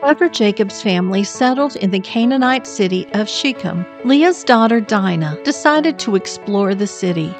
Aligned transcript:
After 0.00 0.28
Jacob's 0.28 0.80
family 0.80 1.24
settled 1.24 1.74
in 1.74 1.90
the 1.90 1.98
Canaanite 1.98 2.68
city 2.68 3.08
of 3.14 3.28
Shechem, 3.28 3.84
Leah's 4.04 4.44
daughter 4.44 4.80
Dinah 4.80 5.42
decided 5.42 5.98
to 5.98 6.14
explore 6.14 6.72
the 6.72 6.86
city. 6.86 7.34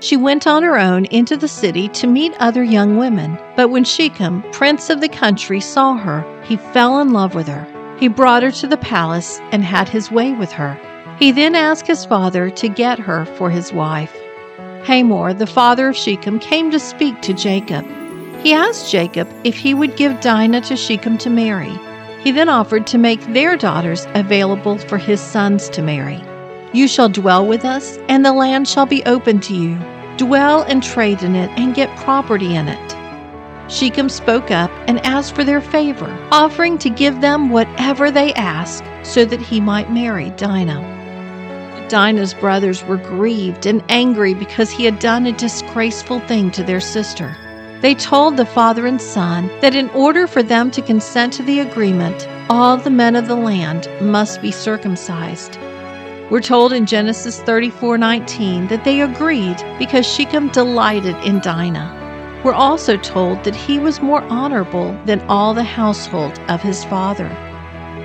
She 0.00 0.14
went 0.14 0.46
on 0.46 0.62
her 0.64 0.78
own 0.78 1.06
into 1.06 1.34
the 1.34 1.48
city 1.48 1.88
to 1.88 2.06
meet 2.06 2.34
other 2.40 2.62
young 2.62 2.98
women, 2.98 3.38
but 3.56 3.70
when 3.70 3.84
Shechem, 3.84 4.42
prince 4.52 4.90
of 4.90 5.00
the 5.00 5.08
country, 5.08 5.62
saw 5.62 5.96
her, 5.96 6.22
he 6.44 6.58
fell 6.58 7.00
in 7.00 7.14
love 7.14 7.34
with 7.34 7.48
her. 7.48 7.96
He 7.98 8.08
brought 8.08 8.42
her 8.42 8.50
to 8.50 8.66
the 8.66 8.76
palace 8.76 9.40
and 9.50 9.64
had 9.64 9.88
his 9.88 10.10
way 10.10 10.32
with 10.32 10.52
her. 10.52 10.78
He 11.18 11.32
then 11.32 11.54
asked 11.54 11.86
his 11.86 12.04
father 12.04 12.50
to 12.50 12.68
get 12.68 12.98
her 12.98 13.24
for 13.24 13.48
his 13.48 13.72
wife. 13.72 14.14
Hamor, 14.84 15.32
the 15.32 15.46
father 15.46 15.88
of 15.88 15.96
Shechem, 15.96 16.38
came 16.38 16.70
to 16.70 16.78
speak 16.78 17.22
to 17.22 17.32
Jacob. 17.32 17.86
He 18.42 18.52
asked 18.52 18.92
Jacob 18.92 19.26
if 19.42 19.56
he 19.56 19.72
would 19.72 19.96
give 19.96 20.20
Dinah 20.20 20.60
to 20.62 20.76
Shechem 20.76 21.16
to 21.16 21.30
marry. 21.30 21.74
He 22.24 22.32
then 22.32 22.48
offered 22.48 22.86
to 22.86 22.96
make 22.96 23.20
their 23.34 23.54
daughters 23.54 24.06
available 24.14 24.78
for 24.78 24.96
his 24.96 25.20
sons 25.20 25.68
to 25.68 25.82
marry. 25.82 26.24
You 26.72 26.88
shall 26.88 27.10
dwell 27.10 27.46
with 27.46 27.66
us, 27.66 27.98
and 28.08 28.24
the 28.24 28.32
land 28.32 28.66
shall 28.66 28.86
be 28.86 29.04
open 29.04 29.40
to 29.40 29.54
you. 29.54 29.78
Dwell 30.16 30.62
and 30.62 30.82
trade 30.82 31.22
in 31.22 31.36
it, 31.36 31.50
and 31.58 31.74
get 31.74 31.94
property 31.98 32.54
in 32.54 32.66
it. 32.66 33.70
Shechem 33.70 34.08
spoke 34.08 34.50
up 34.50 34.70
and 34.88 35.04
asked 35.04 35.34
for 35.34 35.44
their 35.44 35.60
favor, 35.60 36.10
offering 36.32 36.78
to 36.78 36.88
give 36.88 37.20
them 37.20 37.50
whatever 37.50 38.10
they 38.10 38.32
asked 38.32 38.84
so 39.02 39.26
that 39.26 39.40
he 39.40 39.60
might 39.60 39.92
marry 39.92 40.30
Dinah. 40.30 41.86
Dinah's 41.90 42.32
brothers 42.32 42.82
were 42.84 42.96
grieved 42.96 43.66
and 43.66 43.84
angry 43.90 44.32
because 44.32 44.70
he 44.70 44.86
had 44.86 44.98
done 44.98 45.26
a 45.26 45.32
disgraceful 45.32 46.20
thing 46.20 46.50
to 46.52 46.62
their 46.62 46.80
sister. 46.80 47.36
They 47.84 47.94
told 47.94 48.38
the 48.38 48.46
father 48.46 48.86
and 48.86 48.98
son 48.98 49.50
that 49.60 49.74
in 49.74 49.90
order 49.90 50.26
for 50.26 50.42
them 50.42 50.70
to 50.70 50.80
consent 50.80 51.34
to 51.34 51.42
the 51.42 51.60
agreement, 51.60 52.26
all 52.48 52.78
the 52.78 52.88
men 52.88 53.14
of 53.14 53.28
the 53.28 53.34
land 53.34 53.90
must 54.00 54.40
be 54.40 54.50
circumcised. 54.50 55.58
We're 56.30 56.40
told 56.40 56.72
in 56.72 56.86
Genesis 56.86 57.42
34:19 57.42 58.68
that 58.68 58.84
they 58.84 59.02
agreed 59.02 59.62
because 59.78 60.06
Shechem 60.06 60.48
delighted 60.48 61.14
in 61.26 61.40
Dinah. 61.40 62.40
We're 62.42 62.54
also 62.54 62.96
told 62.96 63.44
that 63.44 63.54
he 63.54 63.78
was 63.78 64.00
more 64.00 64.22
honorable 64.30 64.96
than 65.04 65.20
all 65.28 65.52
the 65.52 65.62
household 65.62 66.40
of 66.48 66.62
his 66.62 66.86
father. 66.86 67.30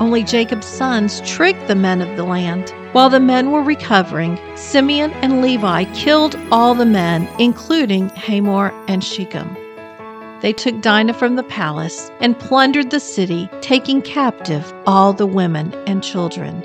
Only 0.00 0.22
Jacob's 0.22 0.66
sons 0.66 1.22
tricked 1.24 1.66
the 1.66 1.82
men 1.86 2.02
of 2.02 2.14
the 2.18 2.24
land. 2.24 2.74
While 2.92 3.08
the 3.08 3.20
men 3.20 3.50
were 3.50 3.62
recovering, 3.62 4.38
Simeon 4.54 5.12
and 5.22 5.40
Levi 5.40 5.84
killed 5.94 6.38
all 6.50 6.74
the 6.74 6.84
men, 6.84 7.26
including 7.38 8.10
Hamor 8.10 8.70
and 8.86 9.02
Shechem. 9.02 9.56
They 10.42 10.52
took 10.52 10.80
Dinah 10.80 11.14
from 11.14 11.36
the 11.36 11.44
palace 11.44 12.10
and 12.20 12.36
plundered 12.36 12.90
the 12.90 12.98
city, 12.98 13.48
taking 13.60 14.02
captive 14.02 14.74
all 14.88 15.12
the 15.12 15.26
women 15.26 15.72
and 15.86 16.02
children. 16.02 16.60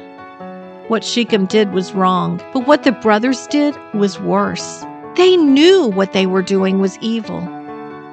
What 0.88 1.04
Shechem 1.04 1.46
did 1.46 1.74
was 1.74 1.94
wrong, 1.94 2.42
but 2.54 2.66
what 2.66 2.84
the 2.84 2.92
brothers 2.92 3.46
did 3.48 3.76
was 3.94 4.20
worse. 4.20 4.84
They 5.16 5.38
knew 5.38 5.88
what 5.90 6.14
they 6.14 6.26
were 6.26 6.42
doing 6.42 6.80
was 6.80 6.98
evil. 7.02 7.42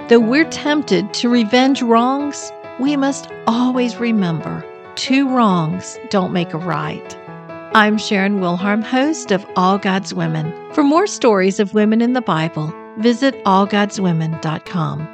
Though 0.08 0.20
we're 0.20 0.50
tempted 0.50 1.14
to 1.14 1.30
revenge 1.30 1.80
wrongs, 1.80 2.52
we 2.78 2.94
must 2.96 3.30
always 3.46 3.96
remember 3.96 4.62
two 4.96 5.26
wrongs 5.34 5.98
don't 6.10 6.34
make 6.34 6.52
a 6.52 6.58
right. 6.58 7.16
I'm 7.74 7.96
Sharon 7.96 8.40
Wilharm, 8.40 8.82
host 8.82 9.30
of 9.30 9.46
All 9.56 9.78
God's 9.78 10.12
Women. 10.12 10.52
For 10.74 10.82
more 10.82 11.06
stories 11.06 11.58
of 11.58 11.72
women 11.72 12.02
in 12.02 12.12
the 12.12 12.20
Bible, 12.20 12.70
visit 12.98 13.42
allgodswomen.com. 13.44 15.13